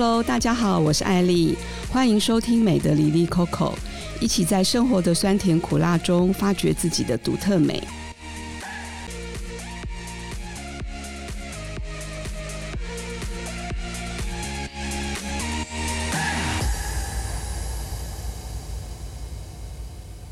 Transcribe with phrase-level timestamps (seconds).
[0.00, 1.56] Hello，大家好，我是艾莉，
[1.90, 3.74] 欢迎收听美的丽丽 Coco，，
[4.20, 7.82] 一起在生活的酸甜苦辣中发掘自己的独特美。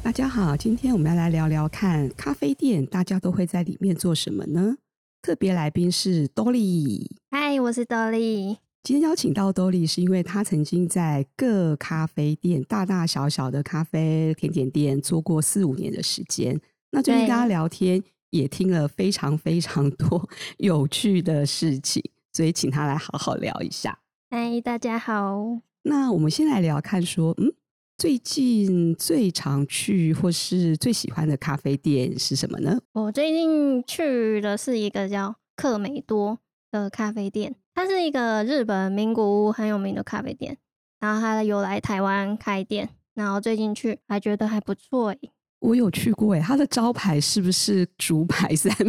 [0.00, 4.76] 大家好，今天我们要来聊聊看咖啡店，大家都会在里面做什么呢？
[5.20, 8.58] 特别来宾是 Dolly，嗨，我是 Dolly。
[8.86, 16.60] 今天邀请到 Dolly 是因为他曾经在各咖啡店，大大小小的咖啡甜点店做过四五年的时间。
[16.92, 18.00] 那最近跟她聊天，
[18.30, 20.28] 也听了非常非常多
[20.58, 22.00] 有趣的事情，
[22.32, 23.98] 所以请他来好好聊一下。
[24.30, 25.58] 嗨，大家好。
[25.82, 27.52] 那我们先来聊看说，嗯，
[27.98, 32.78] 最近最常去或是最喜欢的咖啡店是什么呢？
[32.92, 36.38] 我最近去的是一个叫克美多
[36.70, 37.56] 的咖啡店。
[37.76, 40.56] 它是一个日本名古屋很有名的咖啡店，
[40.98, 45.18] 然后它有来台湾开店，然后最近去还觉得还不错诶。
[45.60, 48.88] 我有去过诶，它的招牌是不是竹排三明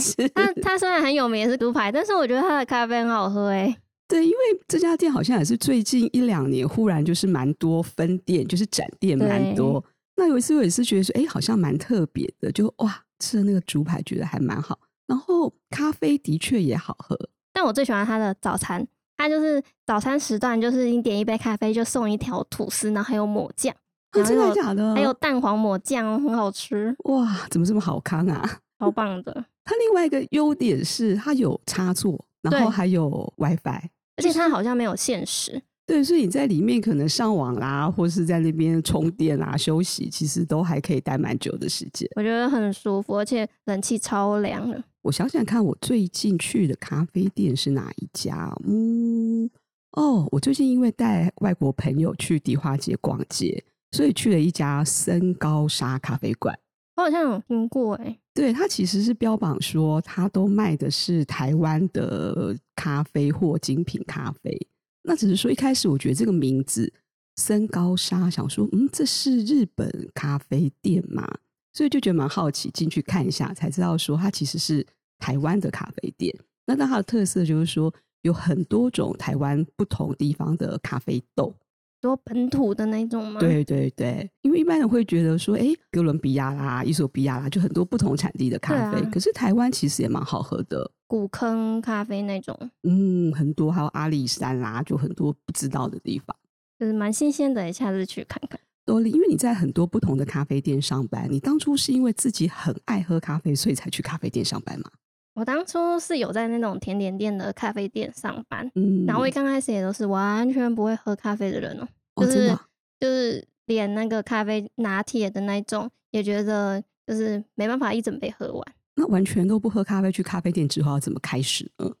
[0.00, 0.14] 治？
[0.14, 3.76] 对，它它虽然很有名也是竹排，但是我觉得它的咖啡很好喝诶。
[4.06, 4.36] 对，因为
[4.68, 9.84] 这家店好像也是最近一两年忽然就是蛮多分店，就是展店蛮多。
[10.14, 14.78] 那有一次我也是觉得说，哎，好像蛮特别的，就哇，吃的那个竹排觉得还蛮好，
[15.08, 17.18] 然后咖啡的确也好喝。
[17.58, 23.74] 但我最喜欢它的早餐，它就是早餐时段，就是你点一杯咖啡就送一条吐司，然后还有抹酱，
[24.12, 24.94] 啊，真的假的？
[24.94, 26.94] 还有蛋黄抹酱，很好吃。
[27.06, 28.60] 哇，怎么这么好康啊？
[28.78, 29.32] 超棒的！
[29.66, 35.60] 它另外一个优点是它有插座，然后还有 WiFi，而且它好像没有限时。
[35.84, 42.08] 对，所以你在里面可能上网啦，或是在那边充电啊、休息，其实都还可以待蛮久的时间。
[42.14, 44.80] 我觉得很舒服，而且冷气超凉的。
[45.02, 48.54] 我想想看，我最近去的咖啡店是哪一家？
[48.64, 49.48] 嗯，
[49.92, 56.58] 哦，我最近因为带外国朋友去迪化街逛街，所以去了一家森高沙咖啡馆。
[56.96, 64.66] 我好像有听过，哎，对，它其实是标榜说它都卖的是台湾的咖啡或精品咖啡。
[65.04, 66.92] 那只是说一开始我觉得这个名字
[67.36, 71.38] 森高沙，想说，嗯，这是日本咖啡店嘛，
[71.78, 74.84] 所以就觉得蛮好奇，进去看一下，才知道说它其实是。
[75.20, 76.32] 台湾的咖啡店，
[76.64, 81.52] 那它的特色就是说有很多种台湾不同地方的咖啡豆，
[82.00, 83.40] 多本土的那种吗？
[83.40, 96.36] 对对对，因为一般人会觉得说，哎，哥伦比亚啦、伊索比亚啦，就很多不同产地的咖啡，啊、可是台湾其实也蛮好喝的，古坑咖啡那种，嗯，很多，还有阿里山啦，就很多不知道的地方，
[96.78, 98.60] 就是蛮新鲜的，下次去看看。
[98.88, 104.90] 多莉，因为你在很多不同的咖啡店上班，你当初是因为自己很爱喝咖啡，所以才去咖啡店上班吗？
[105.34, 112.60] 我当初是有在那种甜点店的咖啡店上班，嗯，然后我一刚开始也都是完全不会喝咖啡的人喔，哦，就是，哦，
[112.98, 118.64] 就是连那个咖啡拿铁的那种也觉得就是没办法一整杯喝完。
[118.96, 121.92] 那完全都不喝咖啡，去咖啡店之后要怎么开始呢？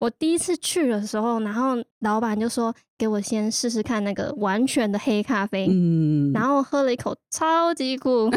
[0.00, 8.28] 我第一次去的时候，然后老板就说给我先试试看那个完全的黑咖啡，嗯，然后喝了一口，超级苦。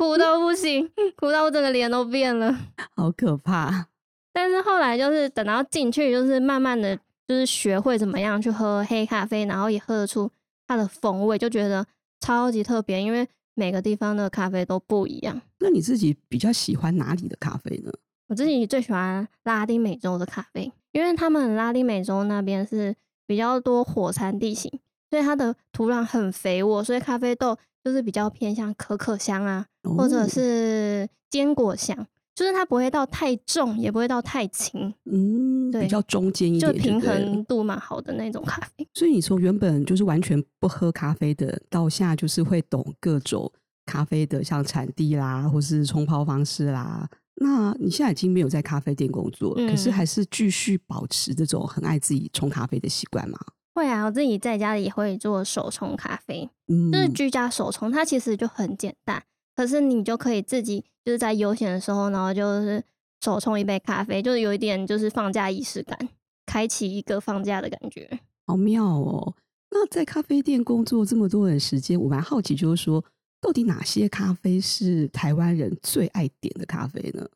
[0.00, 2.52] 苦到不行，苦到我整个脸都变了，
[2.96, 3.86] 好可怕。
[4.32, 6.96] 但是后来就是等到进去，就是慢慢的
[7.28, 10.28] 就是学会怎么样去喝黑咖啡，然后也喝得出
[10.66, 11.86] 它的风味，就觉得
[12.20, 13.00] 超级特别。
[13.00, 15.40] 因为每个地方的咖啡都不一样。
[15.60, 17.92] 那你自己比较喜欢哪里的咖啡呢？
[18.28, 22.94] 我自己最喜欢拉丁美洲的咖啡，因为他们拉丁美洲那边是
[23.26, 24.70] 比较多火山地形，
[25.10, 27.56] 所以它的土壤很肥沃，所以咖啡豆。
[27.84, 29.64] 就是比较偏向可可香啊，
[29.96, 38.88] 或者是坚果香，哦，就是它不会到太重，也不会到太轻，嗯，对，比较中间一点，就平衡度蛮好的那种咖啡。
[38.92, 43.48] 所以你从原本就是完全不喝咖啡的，到现在就是会懂各种
[43.84, 47.08] 咖啡的，像产地啦，或是冲泡方式啦。
[47.36, 53.38] 那你现在已经没有在咖啡店工作，嗯，可是还是继续保持这种很爱自己冲咖啡的习惯吗？
[53.74, 59.22] 会啊，我自己在家里也会做手冲咖啡，嗯，就是居家手冲，它其实就很简单。
[59.54, 62.82] 可是你就可以自己就是在悠闲的时候，然后就是
[63.22, 66.08] 手冲一杯咖啡，就是有一点就是放假仪式感，
[66.46, 69.34] 开启一个放假的感觉，好妙哦。
[69.70, 73.04] 那在咖啡店工作这么多的时间，我蛮好奇，就是说
[73.46, 77.28] 到底哪些咖啡是台湾人最爱点的咖啡呢？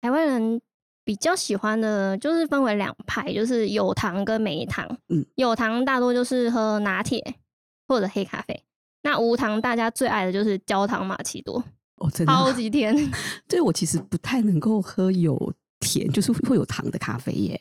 [0.00, 0.60] 台湾人。
[1.04, 4.84] 比较喜欢的就是分为两派，就是有糖跟没糖。
[5.08, 7.36] 嗯，有糖大多就是喝拿铁
[7.86, 8.60] 或者黑咖啡。
[9.02, 11.62] 那无糖大家最爱的就是焦糖玛奇朵，
[11.98, 12.92] 哦，真的超级甜。
[13.46, 17.60] 对，我其实不太能够喝有甜，就是会有糖的咖啡耶。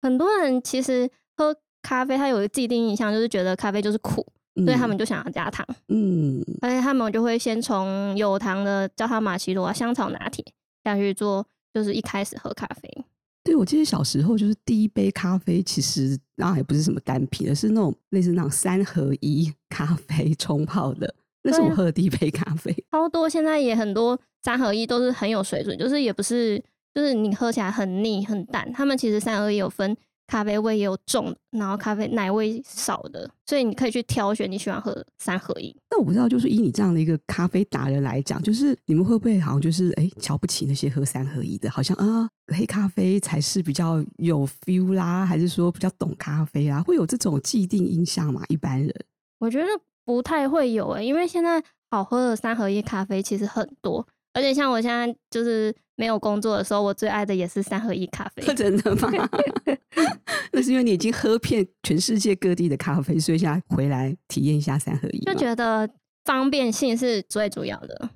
[0.00, 5.66] 很多人其实喝咖啡他有一个既定印象，就是觉得咖啡就是苦，嗯、所以他们就想要加糖。
[5.88, 10.44] 嗯，而且他们就会先从有糖的焦糖玛奇朵啊、香草拿铁
[10.84, 13.04] 下去做，就是一开始喝咖啡。
[13.42, 22.74] 对，我记得小时候就是第一杯咖啡，其实那也不是什么单品，而是那种类似那种三合一 咖啡冲泡的，那是我喝的第一杯咖啡。
[22.90, 26.62] 超多，现在也很多三合一都是很有水准，就是也不是，
[26.94, 28.72] 就是你喝起来很腻很淡。
[28.72, 29.96] 他们其实三合一有分。
[30.26, 35.74] 咖啡味也有重，然后咖啡奶味少的，所以你可以去挑选你喜欢喝的三合一。
[35.90, 41.70] 那我不知道，就是以你这样的一个咖啡达人来讲，就是你们会不会好像就是哎瞧不起那些喝三合一的？
[41.70, 46.82] 好像啊，黑咖啡才是比较有 feel 啦，还是说比较懂咖啡啊？
[46.82, 48.42] 会有这种既定印象吗？
[48.48, 48.92] 一般人
[49.38, 49.66] 我觉得
[50.04, 54.06] 不太会有诶，因为现在好喝的三合一咖啡其实很多。
[54.32, 58.42] 而且像我现在就是没有工作的时候，我最爱的也是三合一咖啡。
[58.54, 59.10] 真的吗？
[60.52, 65.18] 那是因为你已经喝遍全世界各地的咖啡，所以现在回来体验一下三合一。
[65.20, 65.88] 就觉得
[66.24, 68.10] 方便性是最主要的。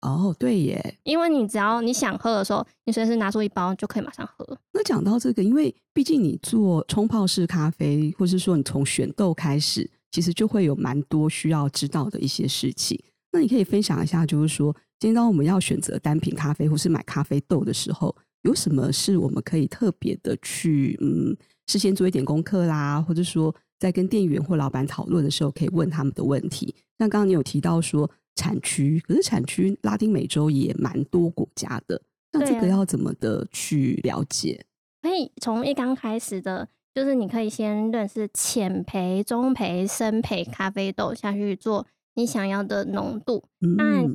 [0.00, 4.58] 哦，对耶，因为你只要你想喝的时候，你随时拿出一包就可以马上喝。
[4.72, 12.98] 那讲到这个，因为毕竟你做冲泡式咖啡，或是说你从选豆开始，其实就会有蛮多需要知道的一些事情。
[13.32, 14.74] 那你可以分享一下，就是说。
[14.98, 21.34] 今天当我们要选择单品咖啡或是买咖啡豆的时候，有什么是我们可以特别的去嗯
[21.68, 26.74] 事先做一点功课啦，或者说在跟店员或老板讨论的时候可以问他们的问题。
[26.98, 32.02] 像刚刚你有提到说产区，可是产区拉丁美洲也蛮多国家的，
[32.32, 34.66] 那这个要怎么的去了解？
[35.00, 43.44] 可以从一刚开始的，就是你可以先认识浅焙、中焙、深焙咖啡豆下去做你想要的浓度。
[43.76, 44.08] 那。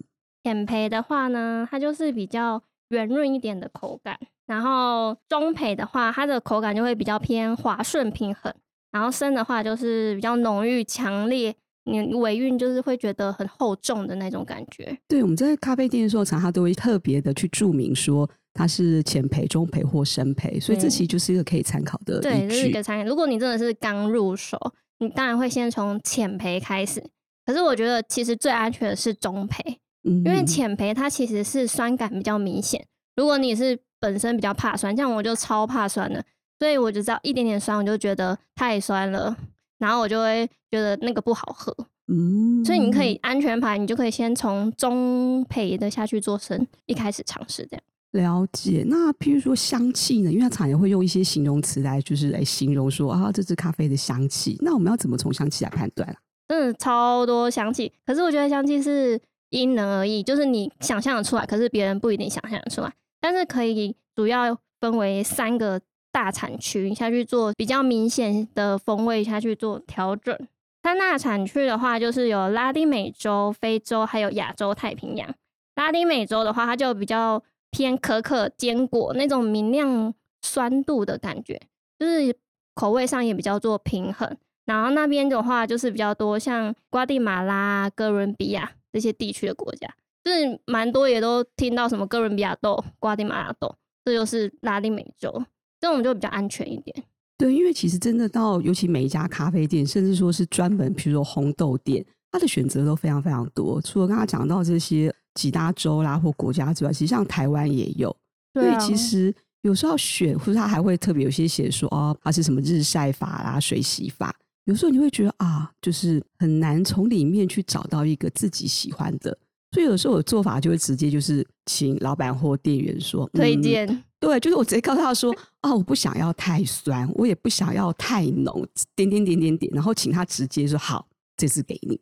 [0.45, 4.15] 浅焙的话呢，它就是比较圆润一点的口感，
[4.45, 8.53] 然后中焙的话，它的口感就会比较偏滑顺平衡，
[8.91, 11.55] 然后深的话就是比较浓郁强烈，
[11.85, 14.95] 你尾韵就是会觉得很厚重的那种感觉。
[15.07, 22.21] 对，我们在咖啡店的时候，常常都会特别的去注明说它是浅焙、中焙或深焙，所以这其实就是一个可以参考的。
[22.21, 23.09] 对，这是一个参考。
[23.09, 24.59] 如果你真的是刚入手，
[24.99, 27.03] 你当然会先从浅焙开始，
[27.45, 29.77] 可是我觉得其实最安全的是中焙。
[30.07, 36.23] 因为浅培它其实是酸感比较明显，如果你是本身比较怕酸，像我就超怕酸的，
[36.59, 39.35] 所以我就知道一点点酸我就觉得太酸了，
[39.79, 41.75] 然后我就会觉得那个不好喝。
[42.07, 47.83] 嗯，所以你可以安全牌，你就可以先从中焙的下去做深，一开始尝试这样。
[48.11, 48.85] 了解。
[48.87, 50.31] 那譬如说香气呢？
[50.31, 54.55] 因为它常也会用一些形容词来，就是来形容说啊，这支咖啡的香气。
[54.61, 56.15] 那我们要怎么从香气来判断啊？
[56.47, 59.19] 真的超多香气，可是我觉得香气是。
[59.49, 62.91] 因人而异，就是你想象的出来，可是别人不一定想象的出来。
[63.21, 65.79] 但是可以主要分为三个
[66.11, 70.37] 大产区下去做比较明显的风味下去做调整。
[70.83, 75.33] 三大产区的话，就是有拉丁美洲、非洲还有亚洲太平洋。
[75.75, 81.61] 拉丁美洲的话，它就比较偏可可坚果那种明亮酸度的感觉，
[81.97, 82.35] 就是
[82.73, 84.35] 口味上也比较做平衡。
[84.65, 88.71] 然后那边的话，就是比较多像瓜地马拉、哥伦比亚。
[88.95, 93.75] 这些地区的国家，就是蛮多，也都听到什么哥伦比亚豆、瓜地马拉豆，
[94.05, 95.43] 这就是拉丁美洲，
[95.81, 97.03] 这种就比较安全一点。
[97.37, 103.81] 对，因为其实真的到，尤其每一家咖啡店，甚至说是专门，比如说红豆店，它的选择都非常非常多。
[103.81, 108.15] 除了刚刚讲到这些几大洲啦或国家之外，其实像台湾也有。
[108.53, 108.79] 对啊。
[108.79, 114.33] 所以其实有时候要选，或者他还会特别有些写说哦，它是什么日晒法啦、水洗法。
[114.65, 119.35] 有时候你会觉得啊，就是很难从里面去找到一个自己喜欢的，
[119.71, 131.07] 所以有时候我的做法就会直接就是请老板或店员说推荐、嗯，对，就是我直接告诉他说啊，我不想要太酸，我也不想要太浓，点点点点点，然后请他直接说好，
[131.37, 131.99] 这次给你。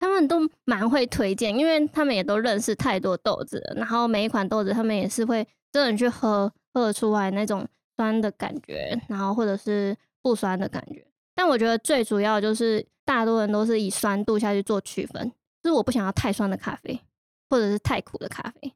[0.00, 11.06] 他们都蛮会推荐，因为他们也都认识太多豆子了，然后每一款豆子他们也是会真的去喝，喝出来那种酸的感觉，然后或者是不酸的感觉。
[11.34, 17.00] 但我觉得最主要就是，大多人都是以酸度下去做区分，就是我不想要太酸的咖啡，
[17.50, 18.72] 或者是太苦的咖啡。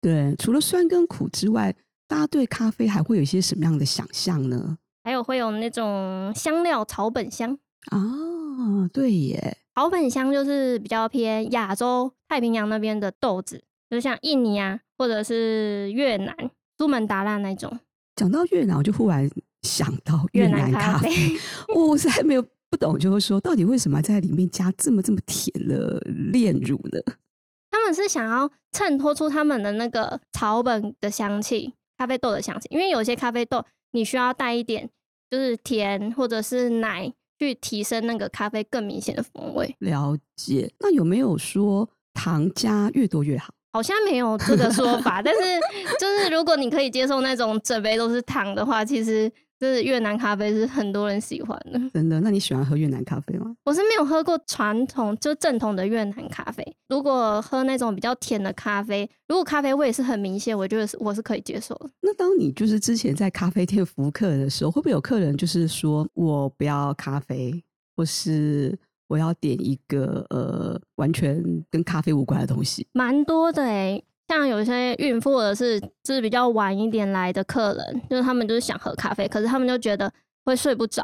[0.00, 1.74] 对，除了酸跟苦之外，
[2.06, 4.78] 大家对咖啡还会有一些什么样的想象呢？
[5.04, 7.58] 还有会有那种香料草本香
[7.90, 16.34] 啊，对耶，草本香就是比较偏亚洲太平洋那边的豆子，就像印尼啊，或者是越南
[16.76, 17.78] 苏门答腊那种。
[18.16, 19.30] 讲到越南，我就忽然。
[19.62, 21.10] 想到越南咖啡，
[21.74, 26.00] 我是还没有不懂，就是说到底为什么在里面加这么这么甜的
[26.32, 27.00] 炼乳呢？
[27.70, 32.68] 他们是想要衬托出他们的那个草本的香气，咖啡豆的香气。
[32.70, 34.88] 因为有些咖啡豆你需要带一点
[35.30, 39.76] 就是甜或者是奶去提升那个咖啡更明显的风味。
[39.80, 40.72] 了解。
[40.80, 43.52] 那有没有说糖加越多越好？
[43.72, 45.40] 好像没有这个说法，但是
[46.00, 49.30] 就是如果你可以接受那种整杯都是糖的话，其实。
[49.58, 52.20] 就是越南咖啡是很多人喜欢的，真的？
[52.20, 53.56] 那你喜欢喝越南咖啡吗？
[53.64, 56.64] 我是没有喝过传统就正统的越南咖啡。
[56.88, 61.90] 如果喝那种比较甜的咖啡，如果咖啡味是很明显，我觉得是我是可以接受的。
[62.00, 67.60] 那当你就是之前在咖啡店服务客人的时候，会不会有客人就是说我不要咖啡，
[67.96, 72.86] 或是我要点一个呃完全跟咖啡无关的东西？
[72.92, 74.04] 蛮多的欸。
[74.28, 80.12] 像有些孕妇或者是就是比较晚一点来的客人，就是他们就是想喝咖啡，可是他们就觉得
[80.44, 81.02] 会睡不着，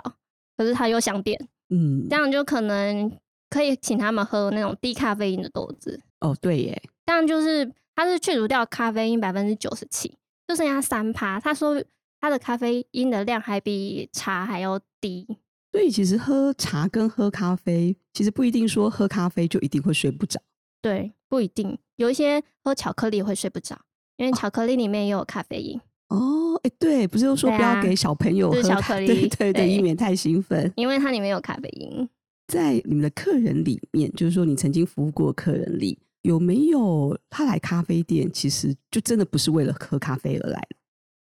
[0.57, 1.39] 可是他又想点，
[1.71, 3.11] 嗯，这样就可能
[3.49, 6.01] 可以请他们喝那种低咖啡因的豆子。
[6.21, 10.17] 哦，对耶，这样就是它是去除掉咖啡因百分之九十七，
[10.47, 11.41] 就剩下三趴。
[11.41, 11.83] 他说
[12.21, 15.27] 他的咖啡因的量还比茶还要低。
[15.73, 20.41] 所以其实喝茶跟喝咖啡，其实不一定说喝咖啡就一定会睡不着。
[20.81, 23.77] 对，不一定，有一些喝巧克力会睡不着，
[24.19, 25.81] 因为巧克力里面也有咖啡因。
[26.11, 32.09] 哦，哎，对，不是都说不要给小朋友喝巧克力，对对对，以免太兴奋，因为它里面有咖啡因。
[32.47, 40.63] 在你们的客人里面，就是说你曾经服务过客人里，有没有他来咖啡店，其实就真的不是为了喝咖啡而来？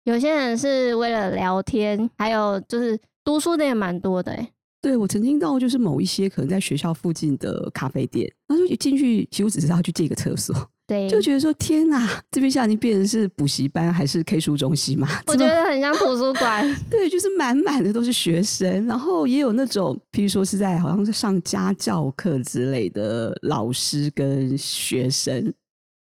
[0.05, 4.51] 有些人是为了聊天，还有就是读书的也蛮多的，哎。
[4.85, 10.55] 对，我曾经到就是某一些可能在学校附近的咖啡店，然后就进去，其实我只是要去借个厕所，
[10.87, 15.09] 对，就觉得说天哪，这边现在已经变成是补习班还是 K 书中心嘛？
[15.27, 16.63] 我觉得很像图书馆。
[16.91, 25.55] 对，就是满满的都是学生，然后也有那种，譬如说是在好像是上家教课之类的老师跟学生，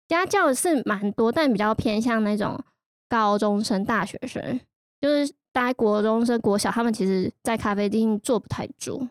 [0.09, 2.61] 家教是蛮多，但比较偏向那种
[3.07, 4.59] 高中生、大学生，
[4.99, 5.31] 就是。
[5.55, 9.07] 大概国中生、国小，他们其实，在咖啡店坐不太住。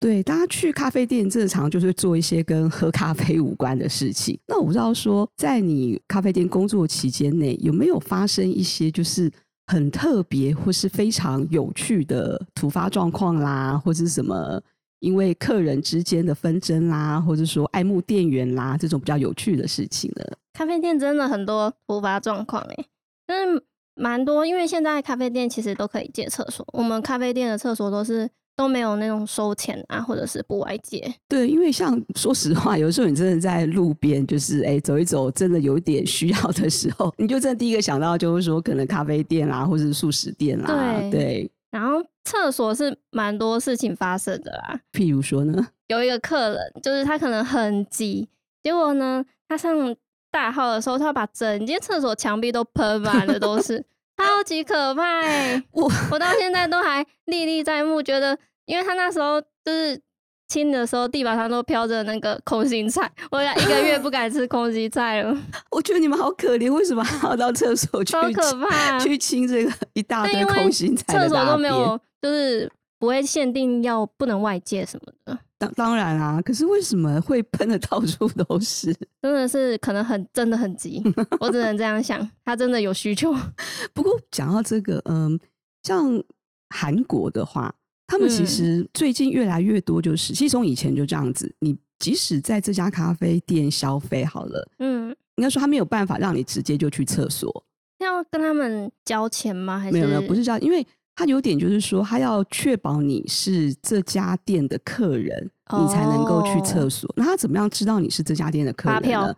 [0.00, 4.36] 对，大家去咖啡店正常就是做一些跟喝咖啡无关的事情。
[4.48, 9.30] 那我不知道说，在你咖啡店工作期间内，有没有发生一些就是
[9.68, 14.60] 很特别或是非常有趣的突发状况啦，或者是什么
[14.98, 20.24] 因为客人之间的纷争啦，或者说爱慕店员啦这种比较有趣的事情呢？
[20.54, 22.84] 咖啡店真的很多突发状况哎，
[23.24, 23.62] 但是。
[23.94, 26.66] 蛮多，因为现在咖啡店其实都可以借厕所。
[26.72, 31.14] 我们咖啡店的厕所都是都没有那种收钱啊，或者是不外借。
[31.28, 40.66] 对，因为像说实话，有时候你真的在路边，就是哎走一走，真的有点需要的时候，你就真的第一个想到就是说，可能咖啡店啦，或者是素食店啦。
[40.66, 41.10] 对。
[41.10, 41.50] 对。
[41.70, 44.80] 然后厕所是蛮多事情发生的啦。
[44.92, 48.28] 譬如说呢，有一个客人，就是他可能很急，
[48.62, 49.94] 结果呢，他上。
[50.34, 53.78] 大号的时候，他把整间厕所墙壁都喷满了，都是
[54.18, 55.62] 超级可怕，欸。
[55.70, 58.36] 我我到现在都还历历在目，觉得
[58.66, 60.00] 因为他那时候就是
[60.48, 65.36] 清的时候，地板上都飘着那个空心菜，我俩一个月不敢吃空心菜了。
[65.70, 68.10] 我觉得你们好可怜，为什么还要到厕所去？
[68.12, 71.16] 超可怕，去清这个一大堆空心菜。
[71.16, 75.38] 厕所都没有，就是不会限定要不能外借什么的。
[75.64, 78.94] 当当然啊，可是为什么会喷的到处都是？
[79.22, 81.02] 真的是可能很真的很急，
[81.40, 83.34] 我只能这样想，他真的有需求。
[83.92, 85.38] 不过讲到这个，嗯，
[85.82, 86.22] 像
[86.70, 87.74] 韩国的话，
[88.06, 97.64] 他们其实最近越来越多，就是、嗯、其实从以前就这样子，你即使在这家咖啡店消费好了，嗯，应该说他没有办法让你直接就去厕所，
[97.98, 99.78] 要跟他们交钱吗？
[99.78, 100.86] 还是没有没有，不是交，因为。
[101.16, 107.08] 他有点就是说，他要确保你是这家店的客人，你才能够去厕所。
[107.08, 107.18] Oh.
[107.18, 109.00] 那他怎么样知道你是这家店的客人呢？
[109.02, 109.36] 发票。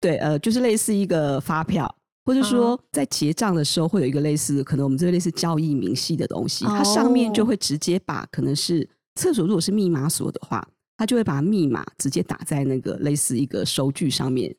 [0.00, 1.92] 对，呃，就是类似一个发票，
[2.24, 10.66] 或者说在结账的时候会有一个类似，可能我们这个类似交易明细的东西，它上面就会直接把可能是厕所如果是密码锁的话，
[10.96, 14.54] 他就会把密码直接打在那个类似一个收据上面。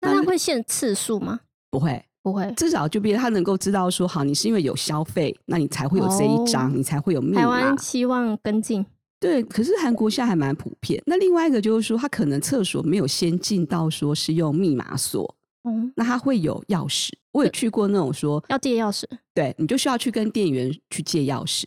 [0.00, 1.40] 那它会限次数吗？
[1.70, 2.04] 不会。
[2.24, 7.40] 不会，至少就比如他能够知道说，好，你是因为有消费，那你才会有这一张，哦、你才会有密码。
[7.40, 8.86] 台湾期望跟进，
[9.22, 11.00] 对，可是韩国现在还蛮普遍。
[11.06, 17.10] 那另外一个就是说，他可能厕所没有先进到说是用密码锁，嗯，那他会有钥匙。
[17.30, 21.62] 我有去过那种说要借钥匙，对，你就需要去跟店员去借钥匙，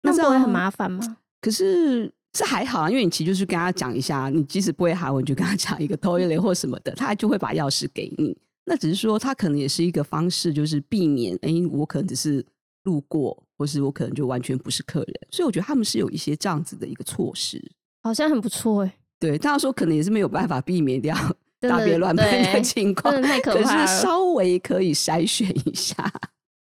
[0.00, 1.18] 那这样会很麻烦吗？
[1.42, 8.34] 可是这还好啊，因为你其实就是跟他讲一下，你即使不会韩文，就跟他讲一个 toilet 或什么的，他就会把钥匙给你。
[8.64, 12.42] 那只是说，他可能也是一个方式，就是避免，哎，我可能只是
[12.84, 17.62] 路过，或是我可能就完全不是客人，所以我觉得他们是有一些这样子的一个措施，
[18.02, 18.94] 好像很不错哎。
[19.18, 21.16] 对，大家说可能也是没有办法避免掉
[21.60, 25.94] 大便乱喷的 情况，太可怕了，可是稍微可以筛选一下。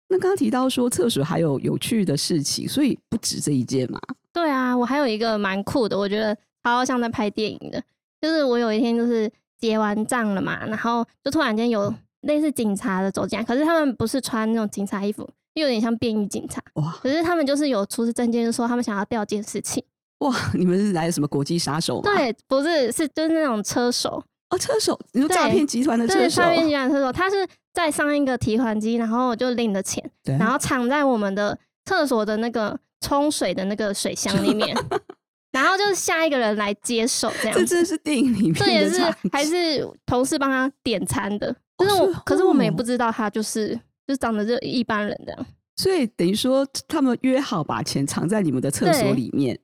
[0.08, 4.00] 那刚刚提到说厕所还有有趣的事情，所以不止这一件嘛。
[4.32, 7.84] 对啊，我还有一个蛮酷的，我觉得超像在拍电影的，
[8.22, 16.62] 就是我有一天就是结完账了嘛，然后就突然间有类似警察的走进来，可是他们不是穿那种警察衣服，又有点像便衣警察。
[16.76, 16.96] 哇！
[17.02, 19.84] 可是他们就是有出示证件，就说他们想要调件事情。
[20.20, 20.34] 哇！
[20.54, 22.04] 你们是来什么国际杀手吗？
[22.04, 24.24] 对，不是，是就是那种车手。
[24.50, 26.42] 哦，车手，你说诈骗集团的车手？
[26.42, 34.78] 诈骗集团的车手，他是在上一个提款机，然后就领了钱，然后藏在我们的厕所的那个冲水的那个水箱里面，
[35.52, 37.58] 然后就是下一个人来接手，这样。
[37.58, 45.46] 这真的是电影里面的，这也是还是同事帮他点餐的，就是我，可是我们也不知道他就是就长得就一般人这样。
[45.76, 49.60] 所以等于说他们约好把钱藏在你们的厕所里面，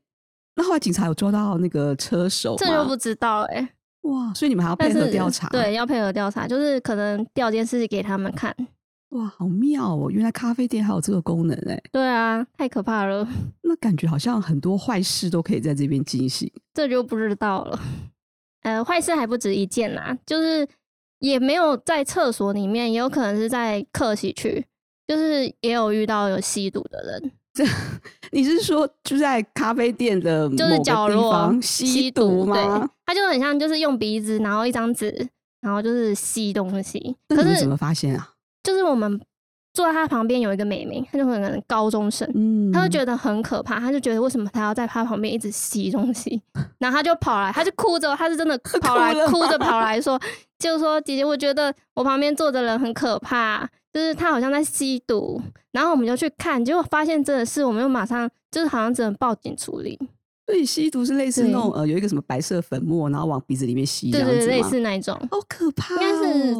[0.55, 3.69] 那后来警察有抓到那个车手，这就不知道哎、欸。
[4.03, 4.33] 哇！
[4.33, 5.49] 所以你们还要配合调查？
[5.49, 8.55] 对，要配合调查，就是可能调监视器给他们看。
[9.09, 10.09] 哇，好妙哦！
[10.09, 11.79] 原来咖啡店还有这个功能哎。
[11.91, 13.27] 对啊，太可怕了。
[13.63, 16.49] 那感觉好像很多坏事都可以在这边进行。
[16.73, 17.79] 这就不知道了。
[18.61, 20.65] 呃，坏事还不止一件啦，就是
[21.19, 24.65] 也没有在厕所里面，也有可能是在客席区，
[25.07, 27.31] 就是也有遇到有吸毒的人。
[27.53, 27.63] 这
[28.31, 32.55] 你是说就在咖啡店的就是角落吸毒吗？
[32.55, 35.27] 对，他就很像就是用鼻子，然后一张纸，
[35.61, 37.15] 然后就是吸东西。
[37.27, 38.29] 可是怎么发现啊？
[38.63, 39.19] 就是我们
[39.73, 46.41] 坐在他旁边有一个妹妹，她就可能高中生，嗯，他就觉得很可怕，她就觉得为什么她要在他旁边一直吸东西，
[46.79, 50.19] 然后她就跑来，她就哭着，她是真的 跑来哭着跑来说，
[50.59, 53.69] 就是说姐姐，我觉得我旁边坐的人很可怕。
[53.91, 59.97] 就是他好像在吸毒，然后我们就去看，结果发现真的是，我们又马上就是好像只能报警处理。
[60.45, 65.97] 所以吸毒是类似那种呃，有一个什么白色粉末，然后往鼻子里面吸，对对对，类似那一种，好可怕哦。
[65.99, 66.53] 应该是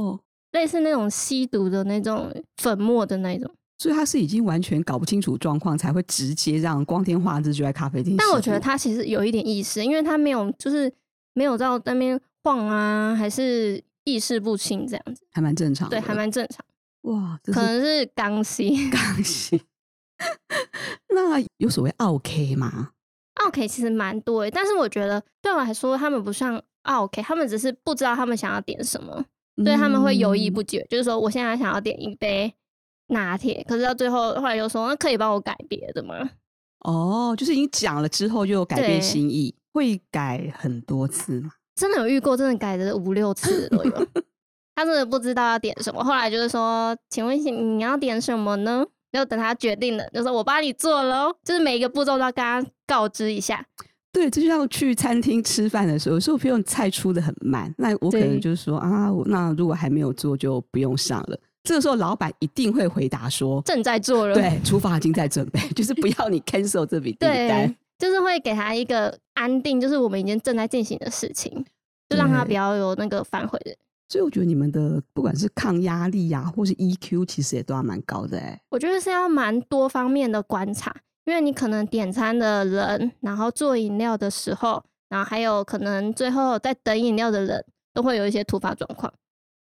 [0.52, 3.50] 类似那种吸毒的那种粉末的那种。
[3.78, 8.18] 所以他是已经完全搞不清楚状况，才会直接让光天化日就在咖啡店。
[8.18, 10.92] 但我觉得他其实有一点意识，因为他没有就是
[11.34, 15.90] 没有到那边晃啊，还是意识不清这样子，还蛮正常。
[15.90, 16.66] 对，还蛮正常。
[17.04, 19.62] 哇，可能是刚吸刚吸，
[21.08, 22.92] 那有所谓奥 K 吗？
[23.36, 29.26] 奥 K 其实蛮多诶，但是我觉得对我来说，他们不像奥 K，他们只是不知道他们想要点什么，嗯、
[29.64, 30.86] 所以他们会犹豫不决。
[30.90, 32.54] 就是说，我现在想要点一杯
[33.08, 36.30] 拿铁，可是到最后后来又说，那可以帮我改别的吗？
[36.80, 41.52] 哦，就是已经讲了之后又改变心意，会改很多次吗？
[41.76, 44.08] 真的有遇过，真的改了五六次都有。
[44.76, 48.86] 他真的不知道要点什么，后来就是说，请问你要点什么呢？
[49.12, 51.36] 就等他决定了，就说我帮你做喽。
[51.44, 53.66] 就是每一个步骤都要跟他告知一下。
[54.12, 61.40] 对，这就像去餐厅吃饭的时候，有时候比如菜出的很慢，那我可能就是说啊，那如果还没有做就不用上了。
[61.64, 71.64] 这个时候老板一定会回答说正在做了，对，厨房已经在准备， 就是不要你 cancel 这笔订单，就是会给他一个安定，就是我们已经正在进行的事情，
[72.10, 73.76] 就让他不要有那个反悔的。
[74.08, 78.60] 所以我觉得你们的不管是抗压力呀、啊，或是 EQ，其实也都还蛮高的哎。
[78.70, 80.96] 我觉得是要蛮多方面的观察，
[81.30, 87.64] 因为你可能点餐的人，然后做饮料的时候，然后还有可能最后在等饮料的人，
[87.94, 89.14] 都会有一些突发状况，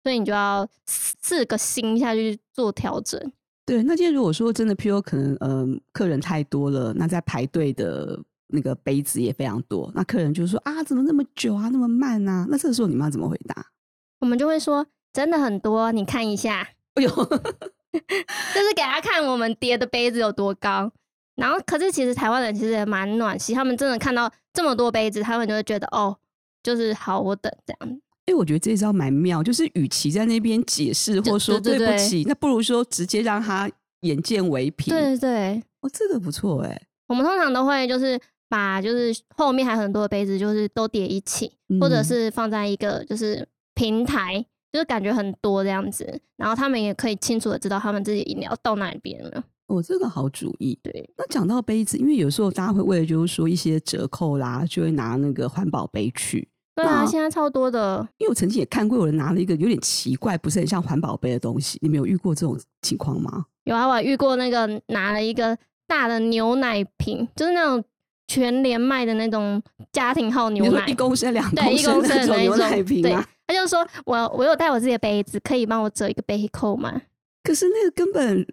[0.03, 3.19] 所以你就要四个心下去做调整。
[3.65, 8.15] 对，那今天如果说真的，譬如可能嗯、呃，客人太多了，那在排队的
[8.49, 12.45] 那个杯子也非常多，那客人就说啊，怎么那么久啊，那么慢啊？
[12.47, 13.71] 那这个时候你们要怎么回答？
[14.19, 20.91] 我们就会说，真的很多，你看一下，哎呦， 就是给他看我们叠的杯子有多高。
[21.35, 26.15] 然后，可是其实台湾人其实也蛮暖心，他们真的看到这么多杯子，他们就会觉得哦，
[26.63, 27.99] 就是好，我等这样。
[28.25, 33.69] 哎，我觉得这一招蛮妙，就是与其在那边解释或说对不起，那不如说直接让他
[34.01, 34.93] 眼见为凭。
[34.93, 36.81] 对对对，哦，这个不错哎。
[37.07, 43.47] 我们通常都会就是把就是后面还很多的杯子，就是都叠一起，嗯、或者是放在一个就是。
[43.77, 49.43] 平台就是感觉很多这样子，然后他们也可以清楚的知道他们自己饮料到哪边了。
[49.67, 50.77] 哦，这个好主意。
[50.81, 56.47] 对，那讲到杯子，因为有时候大家会为了就是说一些折扣啦，就会拿那个环保杯去。
[56.75, 58.07] 对啊，现在超多的。
[58.17, 61.79] 因为我曾经也看过有人拿了一个有点奇怪，不是很像环保杯的东西。
[61.81, 63.45] 你们有遇过这种情况吗？
[63.63, 67.83] 有啊，我遇过那个拿了一个大的牛奶瓶，就是那种。
[68.27, 73.13] 全联卖的那种家庭号牛奶，一公升两公升的那种牛奶瓶。
[73.13, 77.03] 啊，他就说我我有带我自己的杯子，可以帮我折一个杯扣吗？
[77.43, 78.43] 可是那个根本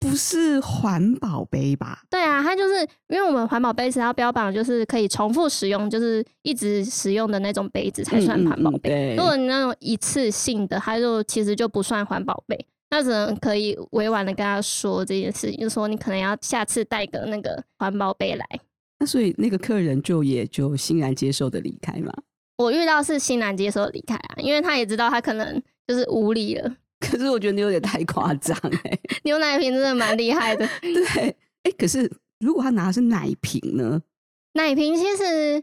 [0.00, 2.02] 不是环保杯吧？
[2.08, 8.90] 对啊，他就是因为我们环保杯是要标榜就是可以重复使用，就是一直使用的那种杯子才算环保杯。
[8.90, 12.66] 嗯嗯嗯，如果你那种一次性的，它就其实就不算环保杯。
[12.92, 18.44] 那只能可以委婉的跟他说这件事情，就是说你可能要下次带个那个环保杯来。
[18.98, 22.12] 那所以那个客人就也就欣然接受的离开嘛。
[22.56, 26.74] 我遇到是欣然接受的离开啊，因为他也知道他可能就是无理了。
[27.00, 30.68] 可是我觉得你有点太夸张哎， 牛奶瓶真的蛮厉害的。
[30.80, 31.34] 对，哎、
[31.64, 34.00] 欸，可是如果他拿的是奶瓶呢？
[34.52, 35.54] 奶瓶其实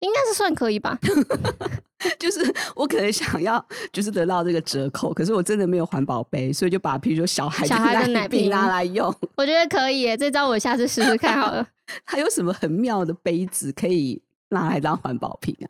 [0.00, 0.98] 应该是算可以吧。
[2.18, 2.40] 就是
[2.74, 9.14] 我可能想要，就是得到这个折扣，可是我真的没有环保杯，所以就把比如说小孩的奶瓶拿来用。
[9.36, 11.64] 我觉得可以耶，这招我下次试试看好了。
[12.04, 15.68] 还有什么很妙的杯子可以拿来当环保瓶啊？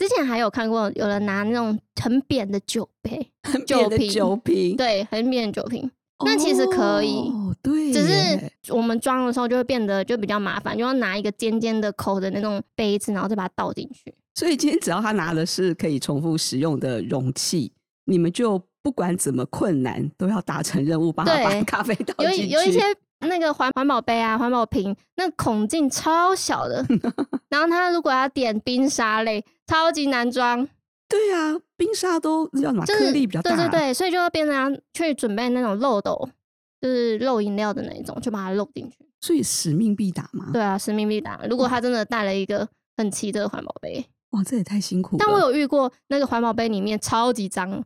[0.00, 5.90] 之前还有看过有人拿那种很扁的酒杯， 很扁的酒瓶，对，很扁的酒瓶。
[6.24, 14.14] 那其实可以，哦，对，只是我们装的时候就会变得就比较麻烦，就要拿一个尖尖的口的那种杯子，然后再把它倒进去。
[14.34, 17.70] 所以今天只要他拿的是可以重复使用的容器，
[18.06, 22.48] 你们就不管怎么困难都要达成任务，帮他把咖啡倒进去。
[22.48, 22.80] 有有一些
[23.20, 26.82] 那个环环保杯啊、环保瓶，那孔径超小的，
[27.50, 30.66] 然后他如果要点冰沙类，超级难装。
[31.08, 36.28] 对啊，冰沙都要拿颗粒比较大，对对对，所以就要变成去准备那种漏斗，
[36.80, 38.96] 就是漏饮料的那一种，就把它漏进去。
[39.20, 40.50] 所以使命必达嘛。
[40.52, 41.40] 对啊，使命必达。
[41.48, 45.24] 如果他真的带了一个很奇特的环保杯，哇，这也太辛苦了。
[45.24, 47.84] 但我有遇过那个环保杯里面超级脏，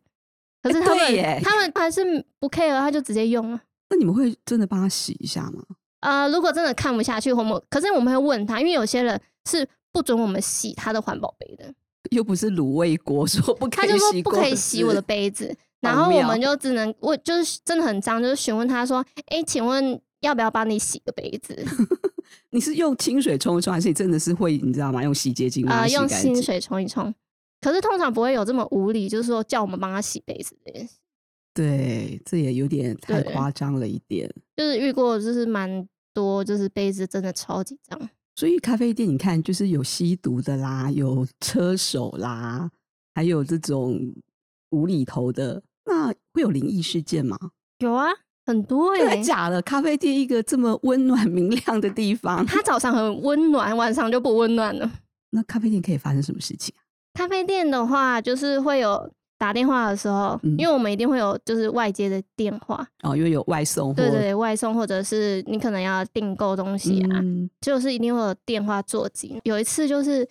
[0.62, 3.60] 可是他们、欸、他们还是不 care，他就直接用了。
[3.90, 5.62] 那你们会真的帮他洗一下吗？
[6.00, 9.18] 呃，如果真的看不下去，我们可是我们会问他，因为有些人
[9.48, 11.72] 是不准我们洗他的环保杯的。
[12.10, 18.98] 又不是卤味锅，说 不可以洗，他就说不可以洗我的杯子，然后我们就只能我就是真的很脏，就是询问他说
[19.30, 21.56] ：“哎、欸，请问要不要帮你洗个杯子？”
[22.50, 25.02] 你是用清水冲一冲，还是你真的是会你知道吗？
[25.02, 27.14] 用洗洁精啊、呃，用清水冲一冲。
[27.60, 30.96] 可是通常不会有这么无理，就是说叫我们帮他洗杯子这件事。
[31.54, 34.30] 对，这也有点太夸张了一点。
[34.56, 38.10] 就是遇过，就是蛮多，就是杯子真的超级脏。
[38.36, 42.70] 所以咖啡店，你看，就是有吸毒的啦，有车手啦，
[43.14, 44.14] 还有这种
[44.70, 47.38] 无厘头的，那会有灵异事件吗？
[47.78, 48.08] 有啊，
[48.46, 49.04] 很多耶。
[49.04, 49.62] 真的假的？
[49.62, 54.90] 咖啡店一个这么温暖明亮的地方，它早上很温暖，晚上就不温暖了。
[55.30, 56.82] 那咖啡店可以发生什么事情啊？
[57.14, 59.12] 咖啡店的话，就是会有。
[59.36, 69.40] 打电话的时候，嗯，因为我们一定会有就是外接的电话哦，因为有外送，对，对对，外送或者是你可能要订购东西啊，嗯，就是一定会有电话座机。
[69.44, 70.26] 有一次就是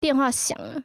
[0.00, 0.82] 电话响了，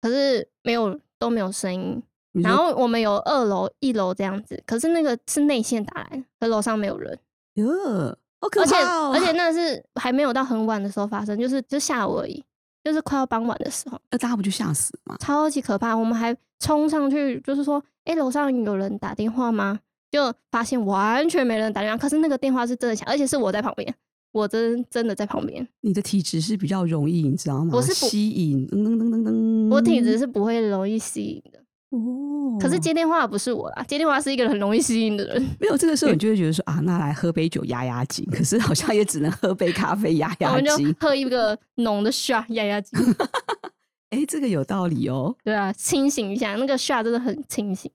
[0.00, 7.18] 可是没有都没有声音，然后我们有二楼、一楼这样子，可是那个是内线打来，可楼上没有人，
[7.54, 12.42] 哟，好可怕哦，而且而且那是还没有到很晚的时候发生，就是就下午而已。
[12.84, 15.16] 就是快要傍晚的时候，那大家不就吓死吗？
[15.20, 15.94] 超级可怕！
[15.94, 19.80] 我们还冲上去，就是说，哎、欸，楼上有人打电话吗？
[20.10, 23.94] 就发现完全没人打电话，可是那个电话是真的响，而且是我在旁边，
[24.32, 25.66] 我真真的在旁边。
[25.80, 27.70] 你的体质是比较容易，你知道吗？
[27.72, 31.51] 我是吸引，噔噔噔噔噔，我体质是不会容易吸引的。
[31.92, 35.42] 哦，可是接电话不是我啦，接电话是一个很容易吸引的人。
[35.60, 38.24] 没有这个时候，你就会觉得说啊，那来喝杯酒压压惊。
[38.32, 40.48] 可是好像也只能喝杯咖啡压压惊。
[40.48, 42.98] 我们就喝一个浓的 shot 压压惊。
[44.08, 45.36] 哎、欸，这个有道理哦。
[45.44, 47.90] 对啊，清醒一下，那个 shot 真的很清醒。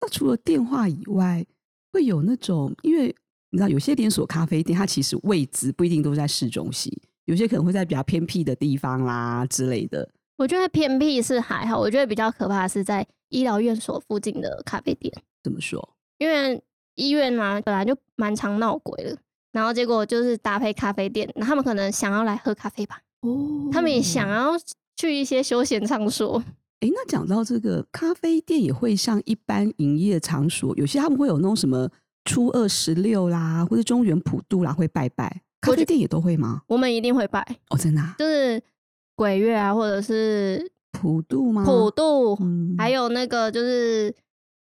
[0.00, 1.44] 那除了电话以外，
[1.92, 3.14] 会有那种，因为
[3.50, 6.90] 你知道，有些连锁咖啡店它其实位置不一定都在市中心，
[7.26, 10.08] 有些可能会在比较偏僻的地方啦之类的。
[10.36, 15.12] 我觉得偏僻是还好，我觉得比较可怕的是在医疗院所附近的咖啡店。
[15.42, 15.96] 怎么说？
[16.18, 16.60] 因为
[16.96, 19.16] 医院嘛，本来就蛮常闹鬼的，
[19.52, 23.00] 然后结果就是搭配咖啡店，那他们可能想要来喝咖啡吧？
[23.20, 24.52] 哦，他们也想要
[24.96, 26.42] 去一些休闲场所。
[26.80, 31.88] 哎，那讲到这个咖啡店，也会像一般营业场所，有些他们会有那种什么
[32.24, 35.42] 初二十六啦，或者中原普渡啦，会拜拜。
[35.60, 36.62] 咖啡店也都会吗？
[36.66, 38.62] 我们一定会拜哦，真的啊，就是。
[39.16, 41.64] 鬼月啊，或者是普渡吗？
[41.64, 44.14] 普渡，嗯，还有那个就是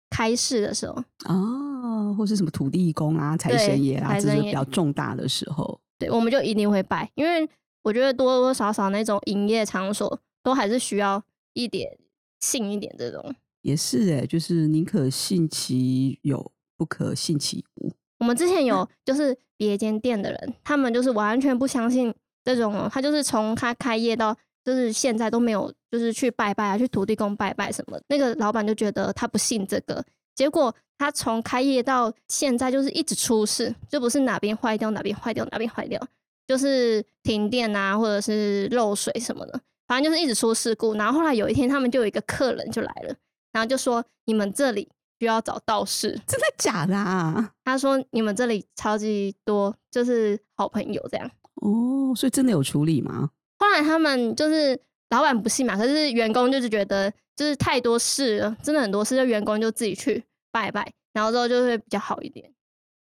[0.09, 0.93] 开市的时候
[1.27, 7.47] 哦，或是什么土地公啊、财神爷啊，这是比较重大的时候，对，我们就一定会拜，因为
[7.83, 11.97] 我觉得多多少少那种营业场所都还是需要一点
[12.39, 13.35] 信一点这种。
[13.61, 17.91] 也是哎，就是宁可信其有，不可信其无。
[18.19, 22.13] 我们之前有就是别间店的人，他们就是完全不相信。
[22.45, 27.99] 这种他就是从他开业到就是现在都没有就是去拜拜啊，去土地公拜拜什么。
[28.07, 30.03] 那个老板就觉得他不信这个，
[30.33, 35.99] 结果他从开业到现在就是一直出事，就不是哪边坏掉哪边坏掉哪边坏掉，
[36.47, 40.93] 就是停电啊或者是漏水什么的，反正就是一直出事故。
[40.93, 43.15] 然后后来有一天他们就有一个客人就来了，
[43.51, 44.87] 然后就说，你们这里
[45.19, 46.11] 需要找道士。
[46.27, 47.51] 真的假的啊？
[47.63, 51.29] 他说你们这里超级多，就是好朋友这样。
[51.55, 53.29] 哦，所以真的有处理吗？
[53.59, 62.51] 后来他们就是老板不信嘛，可是员工就是觉得就是太多事了，真的很多事，就员工就自己去拜拜，然后之后就会比较好一点。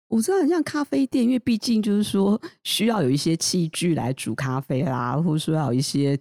[0.09, 6.19] 我知道很像咖啡店，因为毕竟就是说需要有一些器具来煮咖啡啦，或者说要有一些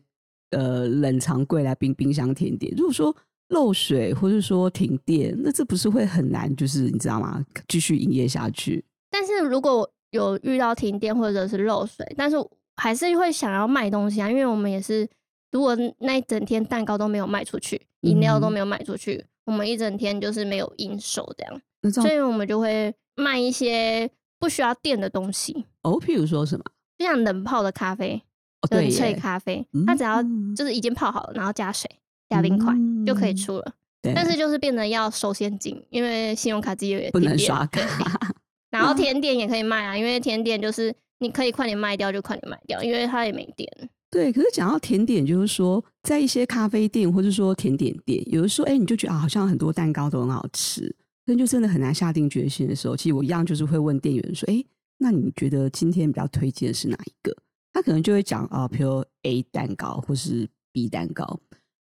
[0.50, 2.72] 呃冷藏柜来冰冰箱甜点。
[2.76, 3.14] 如果说
[3.48, 7.44] 漏水或者说停电，那这不是会很难，就是你知道吗？
[7.66, 8.84] 继续营业下去。
[9.10, 12.36] 但是如果有遇到停电或者是漏水，但是
[12.76, 15.08] 还是会想要卖东西啊，因为我们也是，
[15.50, 21.60] 如果那一整天蛋糕都没有卖出去，饮料都没有卖出去，嗯、我们一整天就是没有营收这样，
[21.92, 22.94] 所以我们就会。
[23.16, 26.64] 卖一些不需要电的东西哦，譬如说什么，
[26.96, 28.22] 就像冷泡的咖啡，
[28.70, 30.22] 冷萃咖啡，它只要
[30.56, 31.90] 就是已经泡好了，然后加水、
[32.30, 32.72] 加冰块
[33.04, 33.74] 就可以出了。
[34.00, 38.34] 但是就是变得要收现金，因为信用卡机也不能刷卡。
[38.70, 43.68] 然后甜点也可以卖啊，因为甜点就是你可以快点卖掉就快点卖掉，因为它也没电。
[44.10, 50.94] 对，可是讲到甜点，就是说在一些咖啡店或者说甜点店，有的时候哎，你就觉得啊，好像很多蛋糕都很好吃。
[51.26, 54.64] 但就真的很难下定决心的时候，其实我一样就是会问店员说：“哎，
[54.98, 57.36] 那你觉得今天比较推荐的是哪一个？”
[57.72, 61.38] 他可能就会讲啊，比如 A 蛋糕或是 B 蛋糕。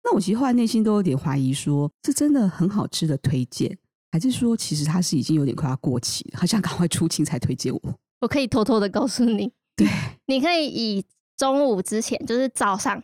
[0.05, 3.77] 那我其实后来内心都有点怀疑说，说是真的很好吃的推荐，
[4.13, 7.81] 还是说其实它是已经有点快要过期了，好像赶快出清才推荐我？
[8.21, 9.89] 我可以偷偷的告诉你， 对，
[10.27, 11.05] 你可以以
[11.37, 13.03] 中午之前，就是早上，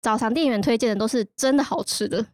[0.00, 2.24] 早上店员推荐的都是真的好吃的。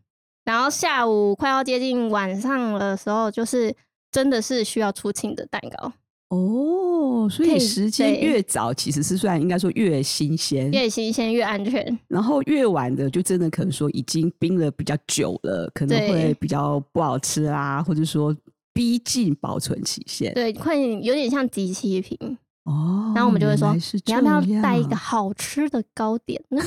[0.44, 3.74] 然后下午快要接近晚上的时候，就是
[4.10, 5.92] 真的是需要出清的蛋糕
[6.36, 7.28] 哦。
[7.30, 11.98] 所以时间越早，其实是算应该说越新鲜，越新鲜越安全。
[12.08, 18.36] 然后越晚的，就真的可能说已经冰了比较久了，可能会比较不好吃啦，或者说
[18.72, 20.34] 逼近保存期限。
[20.34, 22.18] 对，快有点像即期品
[22.64, 23.12] 哦。
[23.14, 26.60] 然后我们就会说，你要不要带一个好吃的糕点呢？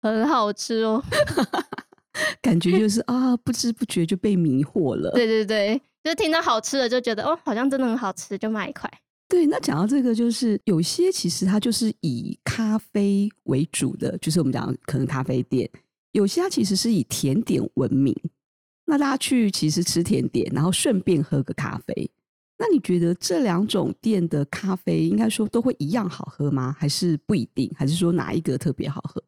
[0.00, 1.02] 很好吃哦。
[2.40, 5.10] 感觉就是啊，不知不觉就被迷惑了。
[5.10, 8.88] 对对对，就听到好吃的就觉得哦，好像真的很好吃，就买一块。
[9.28, 15.68] 对，那讲到这个，就是有些其实它就是以咖啡为主的，就是我们讲可能咖啡店；
[16.12, 18.14] 有些它其实是以甜点闻名。
[18.84, 22.10] 那大家去其实吃甜点，然后顺便喝个咖啡。
[22.56, 26.74] 那你觉得这两种店的咖啡，应该说都会一样好喝吗？
[26.78, 27.68] 还是不一定？
[27.76, 29.22] 还是说哪一个特别好喝？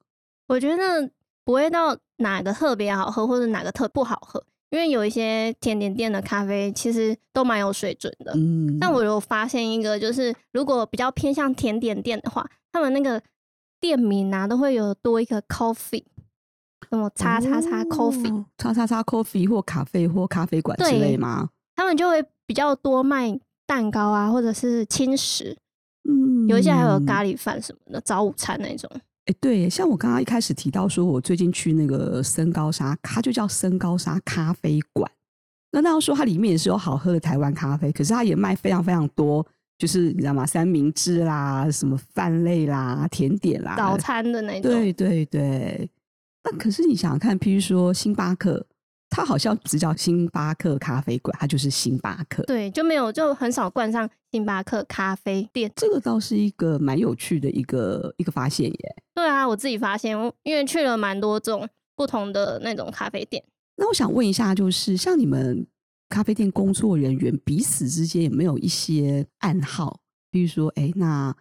[0.46, 1.10] 我觉得。
[1.44, 8.32] 不会到哪个特别好喝，或者哪个特不好喝，因为有一些甜点店的咖啡其实都蛮有水准的。
[8.34, 13.22] 嗯，但我有发现一个，就是如果比较偏向甜点店的话，他们那个
[13.80, 16.04] 店名啊都会有多一个 coffee，
[16.90, 21.48] 什么叉叉叉 coffee，叉叉叉 coffee 或咖啡或咖啡馆之类吗？
[21.74, 25.56] 他们就会比较多卖蛋糕啊，或者是轻食。
[26.08, 28.90] 嗯，有一些还有咖喱饭什么的，早午餐那种。
[29.28, 35.10] 哎，对，像我刚刚一开始提到说，我最近去那个森高沙，它就叫森高沙咖啡馆。
[35.70, 40.46] 那那要说它里面也是有好喝的台湾咖啡，可是它也卖非常非常多，就是你知道吗？
[40.46, 44.62] 三明治啦，什么饭类啦，甜点啦，早餐的那种。
[44.62, 45.90] 对对对。
[46.42, 48.66] 那可是你想想看，譬如说星巴克。
[49.10, 52.42] 它好像只叫星巴克咖啡馆，它就是星巴克。
[52.44, 55.70] 对，就没有，就很少冠上星巴克咖啡店。
[55.74, 58.96] 这个倒是一个蛮有趣的一个一个发现耶。
[59.14, 63.42] 对啊，我自己发现，因为去了蛮多种不同的那种咖啡店。
[63.76, 65.66] 那我想问一下，就是像你们
[66.08, 70.00] 咖啡店工作人员彼此之间有没有一些暗号？
[70.30, 71.34] 比如说，哎，那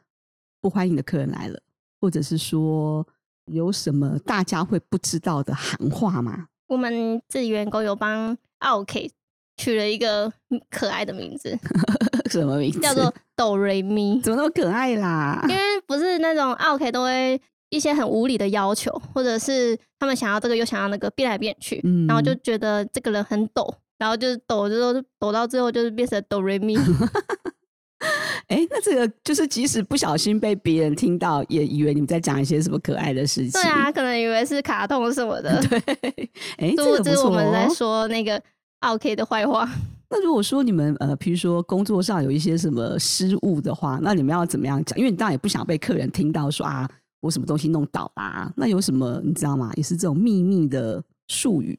[0.61, 1.59] 不欢迎的客人来了，
[1.99, 3.05] 或者是说
[3.51, 6.47] 有什么大家会不知道的行话吗？
[6.67, 9.11] 我们自己员工有帮奥 K
[9.57, 10.31] 取了一个
[10.69, 11.57] 可爱的名字，
[12.29, 12.79] 什么名字？
[12.79, 14.19] 叫做哆瑞咪。
[14.23, 15.43] 怎么那么可爱啦？
[15.49, 26.75] 因为不是那种奥 K 都会一些很无理的要求，或者是他们想要这个又想要那个，变来变去，嗯、然后就觉得这个人很抖，然后就是抖，就抖到最后就是变成哆瑞咪。
[28.47, 33.51] 哎，那这个就是即使不小心被别人听到，也以为你们在讲一些什么可爱的事情。
[33.51, 35.59] 对啊，可能以为是卡通什么的。
[35.67, 37.25] 对，哎，这个不错。
[37.25, 38.41] 我们在说那个
[38.81, 39.67] OK 的坏话。
[40.09, 44.97] 那如果说你们呃，比如说工作上有一些什么失误的话，那你们要怎么样讲？
[44.97, 48.49] 因为你当然也不想被客人听到说啊，我什么东西弄倒啦。
[48.55, 49.71] 那有什么你知道吗？
[49.75, 51.77] 也是这种秘密的术语。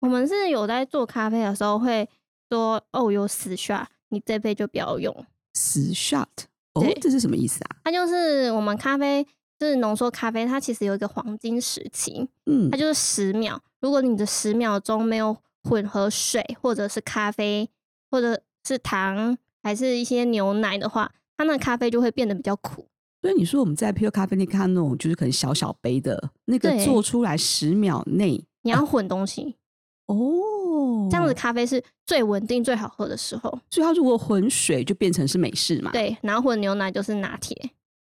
[0.00, 2.06] 我们是有在做咖啡的时候会
[2.50, 5.14] 说哦，有死刷，你这杯就不要用。
[5.60, 6.26] 死 shot
[6.72, 7.76] 哦，这是什么意思啊？
[7.84, 9.26] 它就是我们咖啡，
[9.58, 13.60] 就是浓缩咖啡，它其实有一个黄金时期，嗯，它就是十秒。
[13.80, 17.68] 如果你的十秒钟没有混合水或者是咖啡
[18.10, 22.86] 或者是糖还是一些牛奶的话，它那个咖啡就会变得比较苦。
[23.20, 29.56] 所以你说我们在 Pure 咖啡店看那种，就是可能小小杯的那个做出来十秒内你要混东西。
[30.06, 30.16] 哦，
[31.10, 33.50] 这样子咖啡是最稳定、最好喝的时候。
[33.70, 35.90] 所以它如果混水，就变成是美式嘛？
[35.92, 37.56] 对，然后混牛奶就是拿铁。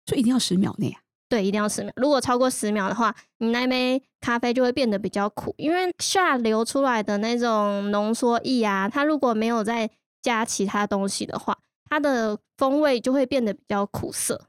[0.06, 1.00] 所以一定要十秒内啊？
[1.30, 1.92] 对，一定要十秒。
[1.96, 9.90] 如果超过十秒的话，你那杯咖啡就会变得比较苦，因为下流出来的那种浓缩液啊，它如果没有再
[10.22, 11.58] 加其他东西的话，
[11.90, 14.48] 它的风味就会变得比较苦涩。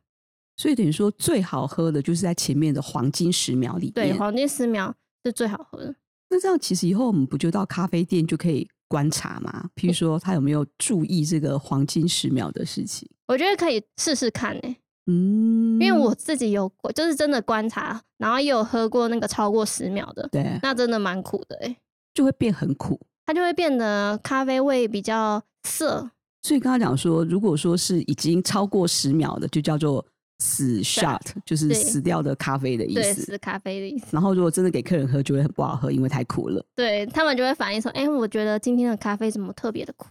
[0.57, 3.93] 所以等于说，最好喝的就是在前面的黄金十秒里面。
[3.93, 5.95] 对，黄金十秒是最好喝的。
[6.35, 9.71] 那这样其实以后我们不就到咖啡店就可以观察吗？
[9.77, 13.09] 譬如说他有没有注意这个黄金十秒的事情？
[13.29, 14.77] 我觉得可以试试看呢、欸。
[15.07, 21.77] 嗯，因为我自己有就是真的观察，然后也有喝过那个超过十秒的，对，那真的蛮苦的哎、欸，
[22.13, 26.11] 就会变很苦，它就会变得咖啡味比较涩。
[26.43, 30.05] 所以刚刚讲说，如果说是已经超过十秒的，就叫做。
[30.45, 34.09] 死 shot 就是死掉的咖啡的意思，对，死咖啡的意思。
[34.11, 36.63] 然后如果真的给客人喝，就会很不好喝，因为太苦了。
[36.77, 40.07] 对，他们就会反映说：“哎、欸，我觉得今天的咖啡怎么特别的苦？”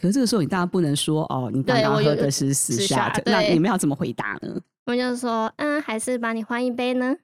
[0.00, 4.58] 可是这个时候你当然不能说：“哦，你刚刚喝的是死 shot。”那你们要怎么回答呢？
[4.86, 7.14] 我们就说：“嗯，还是帮你换一杯呢？”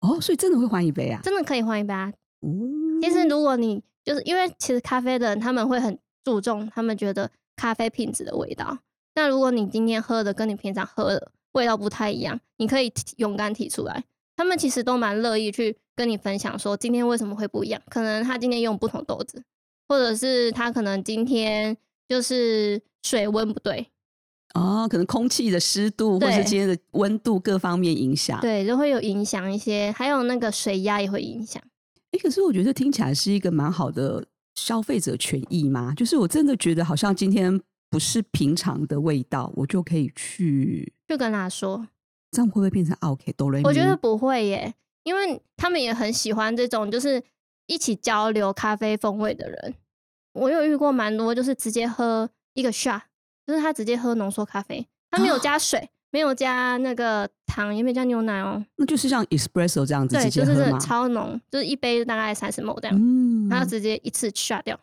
[0.00, 1.20] 哦，所以真的会换一杯啊？
[1.22, 2.10] 真的可以换一杯啊？
[2.40, 8.78] 嗯，其实如果你就是因为其实咖啡的人他们会很注重他们觉得咖啡品质的味道。
[9.14, 14.04] 那如果你今天喝的跟你平常喝的味道不太一样，你可以勇敢提出来。
[14.36, 17.80] 他们其实都蛮乐意去跟你分享，说今天为什么会不一样。
[17.88, 19.42] 可能他今天用不同豆子，
[19.88, 21.76] 或者是他可能今天
[22.08, 23.86] 就是水温不对。
[24.54, 28.40] 哦，可能空气的湿度，或是今天的温度各方面影响。
[28.40, 29.92] 对，就会有影响一些。
[29.92, 31.62] 还有那个水压也会影响。
[32.12, 35.94] 哎、欸，可是我觉得听起来是一个蛮好的消费者权益嘛。
[35.94, 37.60] 就是我真的觉得好像今天。
[37.92, 41.86] 不是平常的味道，我就可以去就跟他说，
[42.30, 43.64] 这样会不会变成 OK 哆来咪？
[43.64, 47.22] 我觉得不会耶，因为他们也很喜欢这种就是
[47.66, 49.74] 一起交流咖啡风味的人。
[50.32, 53.02] 我有遇过蛮多，就是直接喝一个 shot，
[53.46, 60.56] 就是他直接喝浓缩咖啡，他没有加水，啊、没有加那个糖，也没有加牛奶哦，那就是像 espresso 这样子直接喝吗？
[60.56, 64.80] 对，就是超浓，就是一杯大概三十 ml 这样，嗯，他要直接一次 shot 掉，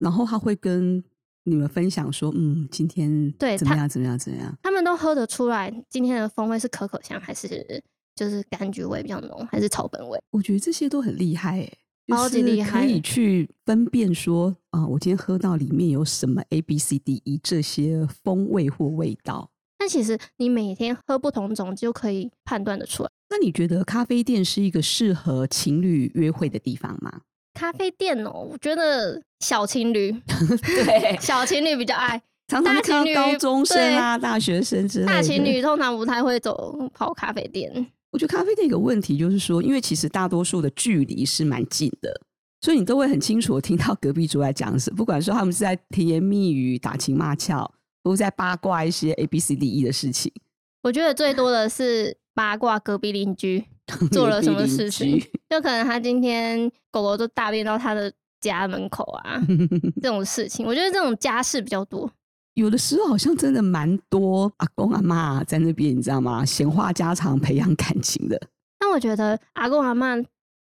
[0.00, 1.04] 然后他会跟。
[1.44, 3.88] 你们分享说，嗯，今天对怎么样？
[3.88, 4.18] 怎么样？
[4.18, 4.56] 怎么样？
[4.62, 7.82] 他们都喝得出来，今天的风味是可可香，还是
[8.16, 10.18] 就是柑橘味比较浓，还是草本味？
[10.30, 19.50] 我觉得这些都很厉害，哎，超级厉害，可以去分辨说，啊、呃，我今天喝到里面有什么 A、B、C、D、E 这些风味或味道。
[19.76, 23.10] 但其实你每天喝不同种，就可以判断得出来。
[23.28, 27.20] 那你觉得咖啡店是一个适合情侣约会的地方吗？
[27.54, 35.12] 咖啡店哦，我觉得小情侣 对小情侣比较爱，常常看到高中生啊、大学生之类的。
[35.12, 37.86] 大情侣通常不太会走跑咖啡店。
[38.10, 42.20] 我觉得咖啡店有个问题就是说，因为其实大多数的距离是蛮近的，
[42.60, 47.70] 所以你都会很清楚的听到隔壁桌在讲什么，不管说他们是在甜言蜜语、打情骂俏，
[48.02, 50.32] 或者在八卦一些 A B C D E 的事情。
[50.82, 53.64] 我觉得最多的是八卦隔壁邻居。
[54.10, 55.20] 做了什么事情？
[55.48, 59.40] 就可能他今天狗狗都大便到他的家门口啊，
[60.02, 62.10] 这种事情，我觉得这种家事比较多。
[62.54, 66.44] 有的时候好像真的蛮多阿公阿妈在那边，你知道吗？
[66.44, 68.40] 闲话家常，培养感情的。
[68.78, 70.14] 但我觉得阿公阿妈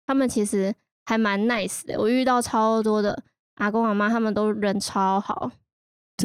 [0.06, 0.72] 他们其实
[1.04, 1.98] 还蛮 nice 的。
[1.98, 3.20] 我遇到超多的
[3.56, 5.50] 阿公阿妈，他们都人超好，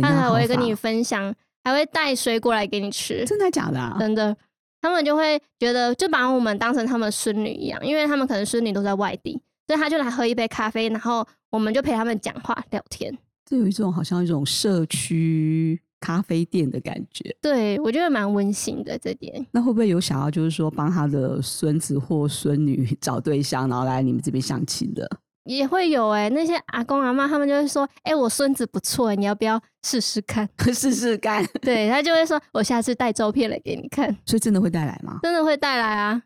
[0.02, 3.26] 他还会跟你分享，还会带水果来给你吃。
[3.26, 3.98] 真的假的啊？
[4.00, 4.38] 真的。
[4.86, 13.18] 他们就会觉得，就把我们当成他们孙女一样，因为他们可能孙女都在外地，所以他就来喝一杯咖啡，然后我们就陪他们讲话聊天。
[13.46, 17.36] 这有一种好像一种社区咖啡店的感觉。
[17.42, 19.46] 对，我觉得蛮温馨的这点。
[19.52, 25.10] 那会不会有想要就是说帮他的孙子或孙女 找对象，然后来你们这边相亲的？
[25.46, 30.50] 也会有哎、欸，那些阿公阿妈他们就会说：“哎、欸，我孙子不错，你要不要试试看？
[30.74, 35.20] 试试看。”对，他就会说：“我下次带照片来给你看。”所以真的会带来吗？
[35.24, 36.22] 真的会带来啊。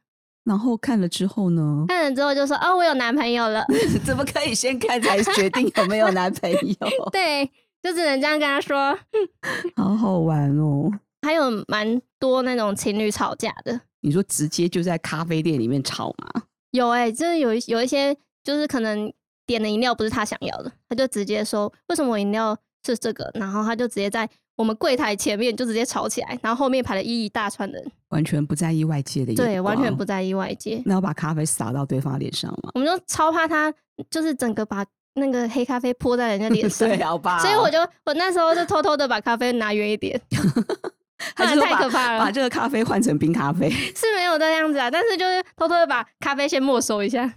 [0.46, 1.86] 然后看了之后呢？
[1.90, 3.66] 看了之后就说：“哦，我有男朋友了。
[4.06, 6.78] ”怎么可以先看才决定有没有男朋友？
[7.12, 7.46] 对，
[7.84, 8.98] 就只能这样跟他说。
[9.76, 10.90] 好好玩哦。
[11.22, 13.82] 还有蛮多那种情侣吵架的。
[14.00, 16.44] 你说直接就在咖啡店里面吵吗？
[16.72, 18.16] 有哎、欸，真的有有一些。
[18.50, 19.14] 就是可能
[19.46, 23.30] 点的饮料不是他想要的，他就直接说，为什么我饮料是这个？
[23.36, 30.82] 然后他就直接在我们柜台前面就直接吵起来，然后后面排了一一大串人，完全不在意外界的对，完全不在意外界。
[30.84, 32.72] 那要把咖啡洒到对方脸上吗？
[32.74, 33.72] 我们就超怕他，
[34.10, 34.84] 就是整个把
[35.14, 37.38] 那个黑咖啡泼在人家脸上， 对，好吧。
[37.38, 40.20] 所以我就我那时候就偷偷的把咖啡拿远一点，
[41.38, 42.20] 太可怕了。
[42.20, 47.32] 把这个咖啡换成冰咖啡是没有这样子啊，但是就是偷偷的把咖啡先没收一下。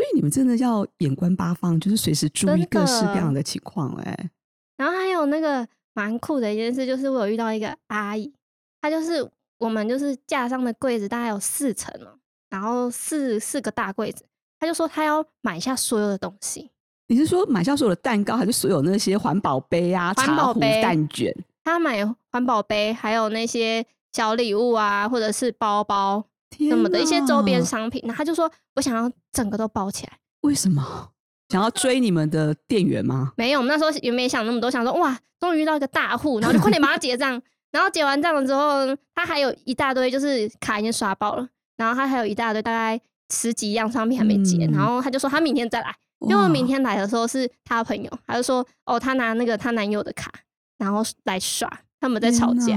[0.00, 4.30] 所以你们真的要眼观八方，就是随时注意各式各样的情况哎。
[4.78, 8.32] 然后还有那个蛮酷的一件事，就是我有遇到一个阿姨，
[8.80, 14.24] 她就是我们就是架上的柜子大概有四层哦，然后四四个大柜子，
[14.58, 16.70] 她就说她要买下所有的东西。
[17.08, 21.30] 你是说买下所有的蛋糕，还是所有那些环保杯啊、环保杯、蛋卷？
[21.62, 26.24] 她买环保杯，还有那些小礼物啊，或者是包包
[26.58, 28.00] 什么的一些周边商品。
[28.04, 30.12] 然后他就说我想要整个都包起来。
[30.42, 31.10] 为什么？
[31.48, 33.32] 想要追你们的店员吗？
[33.36, 37.42] 没有，我们那时候也没想那么多，想说哇，终于遇到一个大户，然后就快点把它结账。
[37.72, 43.00] 然后结完账了之后，他还有一大堆，就是卡已经刷爆了，然后他还有一大堆，大概
[43.32, 44.66] 十几样商品还没结。
[44.66, 45.94] 嗯、然后他就说他明天再来，
[46.28, 50.30] 因为明天来的时候是他的朋友，他就说哦，他拿那个他男友的卡，
[50.78, 51.68] 然后来刷，
[52.00, 52.76] 他们在吵架。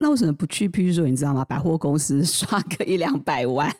[0.00, 0.68] 那为什么不去？
[0.68, 1.44] 譬如说，你知道吗？
[1.44, 3.74] 百货公司 刷个一两百万。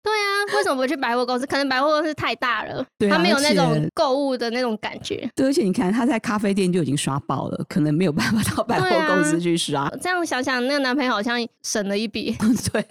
[0.00, 1.44] 对啊，为什么不去百货公司？
[1.44, 5.28] 可能百货公司太大了，对啊，他没有那种购物的那种感觉。
[5.34, 9.82] 对，而且你看他在咖啡店就已经刷爆了，可能没有办法到百货公司去刷。
[9.82, 12.34] 啊，这样想想，那个男朋友好像省了一笔。
[12.72, 12.86] 对，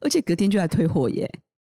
[0.00, 1.30] 而且隔天就来退货耶。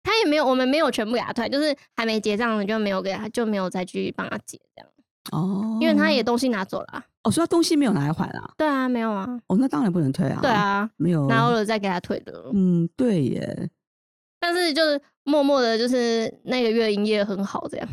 [0.03, 4.89] 他也没有，我们没有全部给他退，就是还没结账的就没有给他，就没有再继续帮他结这样。
[5.31, 7.03] 哦，因为他也东西拿走了。
[7.25, 8.53] 哦，所以他东西没有拿来还啊？
[8.55, 9.27] 对啊，没有啊。
[9.47, 10.39] 哦，那当然不能退啊。
[10.41, 12.49] 对啊，没有，拿了再给他退的。
[12.53, 13.69] 嗯，对耶。
[14.39, 17.89] 但是就是默默的，就是那个月营业很好，这样。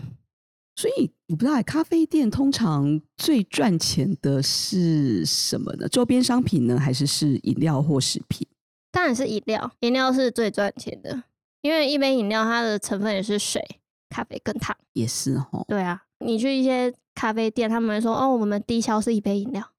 [0.76, 5.89] 所以我不知道，咖啡店通常最赚钱的是什么呢？
[5.89, 8.47] 周边商品呢，还是是饮料或食品？
[8.91, 11.22] 当然是饮料，饮料是最赚钱的，
[11.62, 13.62] 因为一杯饮料它的成分也是水、
[14.11, 14.76] 咖啡跟糖。
[14.93, 15.64] 也是哦。
[15.68, 19.72] 对啊，你去一些咖啡店，他们会说哦，我们低消是一杯饮料，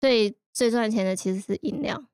[0.00, 2.04] 所以最赚钱的其实是饮料。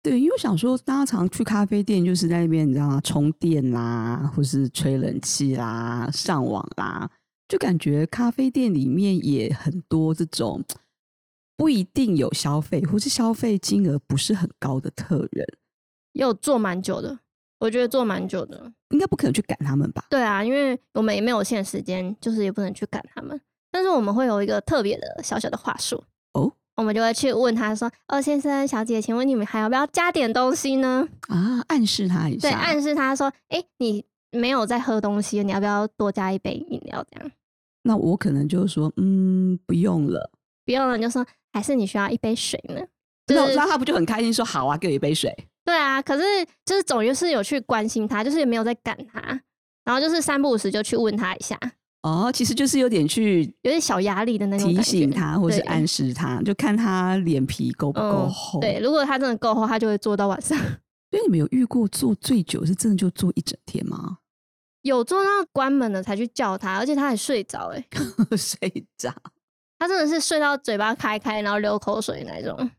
[0.00, 3.00] 对，因为我想说，大家常去咖啡店，就是在那边，你知道吗？
[3.02, 7.10] 充电啦，或是吹冷气啦，上网啦，
[7.48, 10.64] 就感觉咖啡店里面也很多这种
[11.56, 15.44] 不一定有消费，或是消费金额不是很高的客人，
[16.12, 17.18] 有坐蛮久的，
[17.58, 20.06] 我觉得坐蛮久的，应该不可能去赶他们吧？
[20.08, 23.38] 对啊，因为我们也没有限时间，就是也不能去赶他们，
[23.70, 26.02] 但是我们会有一个特别的小小的话术
[26.32, 26.52] 哦。
[26.76, 32.48] 我们就会去问他说：“哦，先生、小姐，请问你们还要不要加点东西呢？”啊，暗示他一下。
[32.48, 37.30] 对，暗示他说：“哎、欸，你没有在喝东西，你要不要多加一杯饮料？”这样。
[37.82, 40.30] 那我可能就说：“嗯，不用了，
[40.64, 42.80] 不用了。”就说：“还是你需要一杯水呢？”
[43.26, 46.22] 就是、那他不就很开心说：“好啊，给我一杯水。”对啊，可是
[46.64, 49.20] 就是总于是有去关心他，就是也没有在赶他，
[49.84, 51.58] 然后就是三不五时就去问他一下。
[52.02, 58.62] 哦，其实就是有点去有点小压力的那种提醒他，或是暗示他，就看他脸皮够不够厚、嗯。
[58.62, 60.56] 对，如果他真的够厚，他就会做到晚上。
[61.10, 64.18] 所以你们有遇过做最久是真的就做一整天吗？
[64.82, 67.84] 有做到关门了才去叫他，而且他还睡着哎、
[68.30, 69.12] 欸， 睡着。
[69.78, 72.70] 他真的是睡到嘴巴开开，然后流口水那种。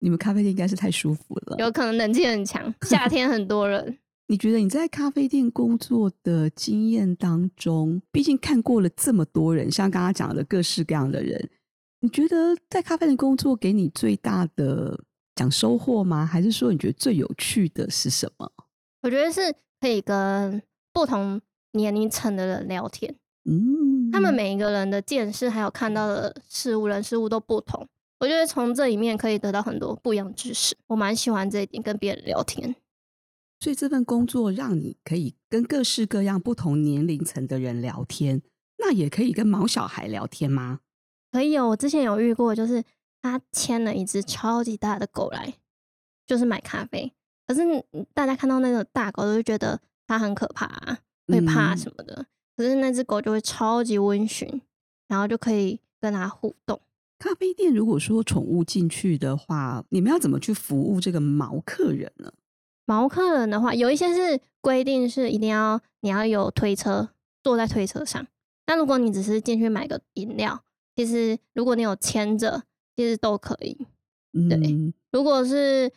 [0.00, 3.98] 你们咖啡店应该是太舒服了，有可能冷气很强，夏天很多人。
[4.30, 11.50] 你觉得你在咖啡店工作的经验当中，毕竟看过了这么多人，像刚刚讲的各式各样的人，
[11.98, 15.00] 你觉得在咖啡店工作给你最大的
[15.34, 16.24] 讲收获吗？
[16.24, 18.48] 还是说你觉得最有趣的是什么？
[19.02, 20.62] 我觉得是可以跟
[20.92, 21.40] 不同
[21.72, 23.12] 年龄层的人聊天，
[23.50, 27.84] 嗯，他们每一个人的见识还有看到的事物、人事物都不同，
[28.20, 30.76] 我觉得从这里面可以得到很多不一样知识。
[30.86, 32.76] 我蛮喜欢这一点，跟别人聊天。
[33.60, 38.42] 所以这份工作让你可以跟各式各样不同年龄层的人聊天，
[38.78, 40.80] 那也可以跟毛小孩聊天吗？
[41.30, 42.82] 可以哦，我之前有遇过，就是
[43.20, 45.54] 他牵了一只超级大的狗来，
[46.26, 47.12] 就是买咖啡。
[47.46, 47.60] 可是
[48.14, 52.14] 大家看到那个大狗，都会觉得它很可怕啊，会怕什么的。
[52.14, 52.26] 嗯。
[52.56, 54.62] 可是那只狗就会超级温驯，
[55.08, 56.80] 然后就可以跟它互动。
[57.18, 62.32] 咖啡店如果说宠物进去的话，你们要怎么去服务这个毛客人呢？
[62.90, 67.10] 毛客人的话，有一些是规定是一定要你要有推车，
[67.40, 68.26] 坐在推车上。
[68.66, 70.64] 那如果你只是进去买个饮料，
[70.96, 72.64] 其实如果你有牵着，
[72.96, 73.86] 其实都可以。
[74.32, 75.92] 对，嗯、如果是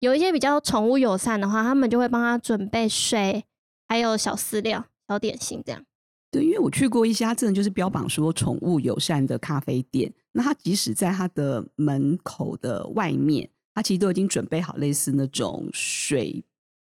[0.00, 3.44] 有一些比较宠物友善的话，他们就会帮他准备水，
[3.86, 5.84] 还有小饲料、小点心这样。
[6.32, 13.48] 对，因为我去过一家真的就是标榜说宠物友善的咖啡店，那他即使在他的门口的外面。
[13.74, 16.44] 他其实都已经准备好类似那种水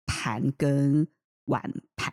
[0.07, 1.07] 盘跟
[1.47, 1.63] 碗
[1.97, 2.13] 盘，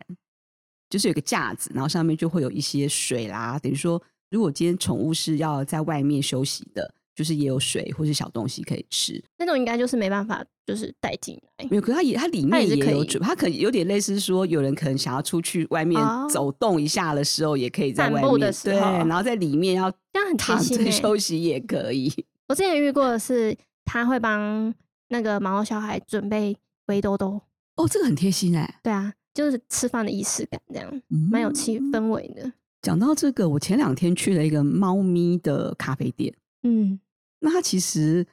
[0.90, 3.60] 就是有个架子，然后上面就会有一些水啦。
[3.60, 4.02] 等于说，
[4.32, 9.24] 如果今天宠物是要在外面休息的，就是也有水或是小东西可以吃。
[9.38, 11.68] 那种应该就是没办法，就是带进来。
[11.70, 18.54] 没有，可是它也它里面也有准，它可能有点类似说，有人可能想要出去外面走动一下的时候，也可以在外面。
[18.64, 22.12] 对，然后在里面要这样很贴心休息也可以。
[22.50, 24.74] 我之前遇过的是，他会帮
[25.10, 26.58] 那个毛小孩准备
[26.88, 27.42] 围兜兜。
[27.76, 28.80] 哦，这个很贴心哎。
[28.84, 32.52] 对啊，就是吃饭的仪式感，这样蛮、嗯、有气氛围的。
[32.82, 36.34] 讲到这个，我前两天去了一个猫咪的咖啡店。
[36.64, 37.00] 嗯，
[37.40, 38.26] 那它其实，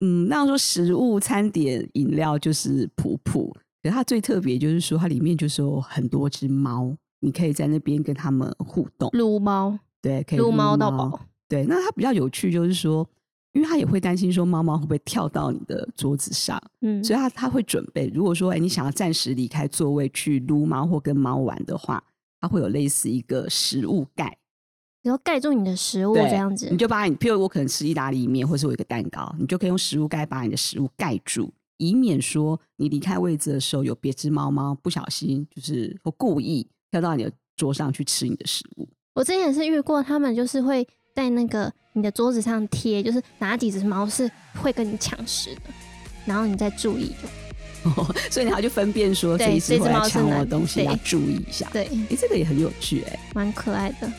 [0.00, 9.08] 嗯，那样说食物、餐点、饮料就是普普，可是它最特别就是说，它里面就是有很多只猫，你可以在那边跟它们互动。
[9.12, 11.20] 撸猫，对，可以撸猫到饱。
[11.48, 13.08] 对，那它比较有趣就是说。
[13.52, 18.08] 因为他也会担心说猫猫会不会跳到你的桌子上，嗯，所以他他会准备。
[18.14, 22.02] 如果说哎，你想要暂时离开座位去撸猫或跟猫玩的话，
[22.40, 24.38] 它会有类似一个食物盖，
[25.02, 26.68] 然后盖住你的食物这样子。
[26.70, 38.88] 你就把你，譬如我可能吃意大利面，或是我一个蛋糕，你就可以用食物盖把你的食物盖住，以免说你离开位置的时候有别只猫猫不小心就是或故意跳到你的桌上去吃你的食物。
[39.14, 40.86] 我之前也是遇过，他们就是会。
[41.12, 44.30] 在那个你的桌子上贴，就是哪几只猫是
[44.62, 45.62] 会跟你抢食的，
[46.24, 51.68] 然后你再注意就， 哦，所以你要去分辨说这一只会来抢我的东西，要注意一下。
[51.72, 54.10] 对，哎、欸，这个也很有趣，哎，蛮可爱的。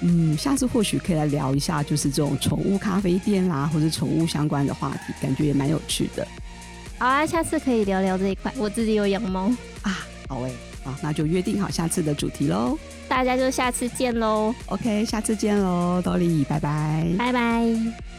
[0.00, 6.26] 嗯，下次或许可以来聊一下，就是这种宠物咖啡店啦，或者宠物相关的话题，感觉也蛮有趣的。
[6.98, 8.52] 好啊，下次可以聊聊这一块。
[8.56, 9.52] 我自己有养猫
[9.82, 10.50] 啊，好哎，
[10.84, 12.78] 好，那就约定好下次的主题喽。
[13.08, 14.54] 大家就下次见喽。
[14.66, 18.11] OK，下次见喽，多丽，拜拜，拜拜。